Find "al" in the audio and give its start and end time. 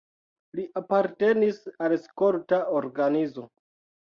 1.89-1.93